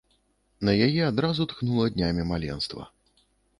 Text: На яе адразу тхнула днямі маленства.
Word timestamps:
На 0.69 0.73
яе 0.85 1.01
адразу 1.11 1.47
тхнула 1.53 1.85
днямі 1.99 2.27
маленства. 2.33 2.91